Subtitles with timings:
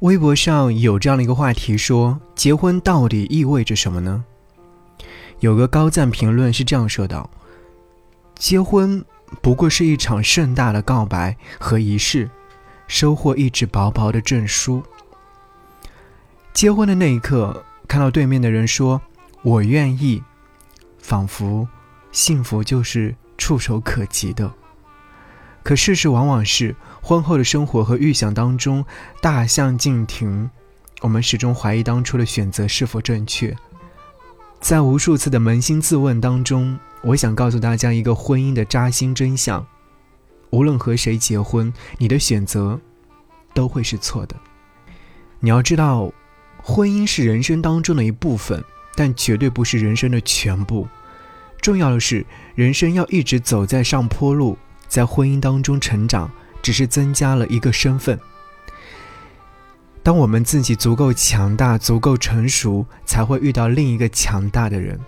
[0.00, 4.24] 微博上有这样的一个话题说：结婚到底意味着什么呢？
[5.40, 7.28] 有个高赞评论是这样说道
[8.34, 9.04] ：“结婚
[9.42, 12.30] 不过是一场盛大的告白和仪式，
[12.86, 14.82] 收获一纸薄薄的证书。
[16.54, 19.02] 结婚的那一刻，看到对面的人说
[19.44, 20.22] ‘我愿意’，
[20.98, 21.68] 仿佛
[22.10, 24.50] 幸福就是触手可及的。
[25.62, 28.84] 可事实往往是，婚后的生活和预想当中
[29.20, 30.48] 大相径庭，
[31.00, 33.56] 我们始终怀疑当初的选择是否正确。”
[34.60, 39.66] 在无数次的扪心自问当中，我想告诉大家一个婚姻的扎心真相：
[40.50, 42.78] 无论和谁结婚，你的选择
[43.54, 44.36] 都会是错的。
[45.38, 46.12] 你要知道，
[46.62, 48.62] 婚姻是人生当中的一部分，
[48.94, 50.86] 但绝对不是人生的全部。
[51.62, 56.30] 重要的是，人生要一直走在上坡路，在婚姻当中成长，
[56.62, 58.18] 只是增加了一个身份。
[60.02, 64.98] 当我们自己足够强大、足够成熟，才会遇到另一个强大的人，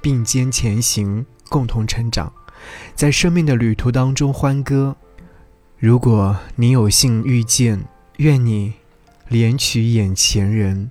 [0.00, 2.32] 并肩前行，共同成长，
[2.96, 4.96] 在生命的旅途当中欢歌。
[5.78, 7.84] 如果你有幸遇见，
[8.16, 8.74] 愿你
[9.30, 10.90] 怜取眼前人；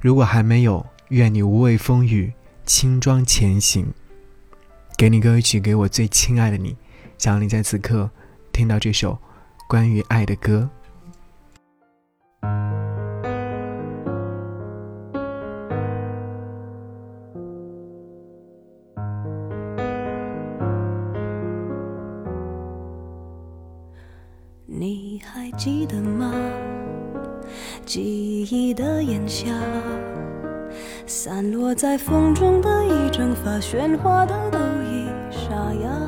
[0.00, 2.32] 如果还没有，愿你无畏风雨，
[2.64, 3.92] 轻装前行。
[4.96, 6.76] 给你歌曲，给我最亲爱的你，
[7.18, 8.10] 想你在此刻
[8.58, 9.16] 听到这首
[9.68, 10.68] 关于爱的歌。
[24.66, 26.34] 你还记得吗？
[27.86, 29.52] 记忆的炎夏，
[31.06, 36.07] 散落在风中的一整发，喧哗的都已沙哑。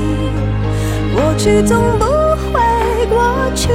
[1.43, 2.61] 去总不会
[3.09, 3.71] 过去，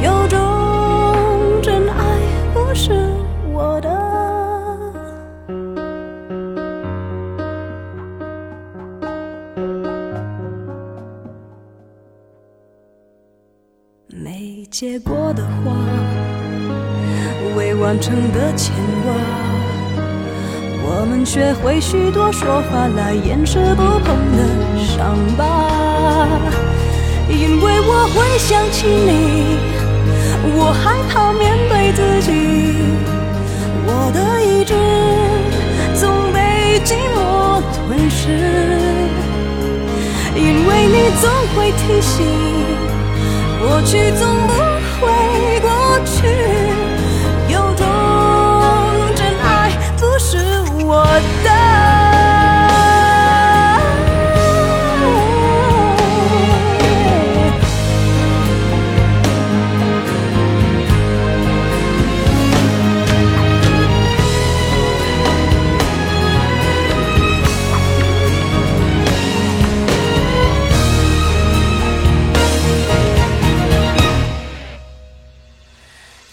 [0.00, 2.20] 有种真爱
[2.54, 2.92] 不是
[3.52, 3.90] 我的。
[14.06, 15.72] 没结果的花，
[17.56, 19.12] 未完成的牵挂，
[20.84, 25.75] 我们学会许多说法来掩饰不碰的伤疤。
[27.28, 29.58] 因为我会想起你，
[30.56, 32.30] 我害怕面对自己，
[33.86, 34.72] 我的意志
[35.98, 36.38] 总被
[36.84, 37.16] 寂寞
[37.74, 38.20] 吞噬。
[40.34, 42.14] 因为你总会提醒。
[43.58, 44.52] 过去总不
[45.00, 45.02] 会
[45.60, 45.68] 过
[46.04, 46.14] 去，
[47.48, 47.84] 有种
[49.16, 50.36] 真爱不是
[50.84, 51.04] 我
[51.42, 51.45] 的。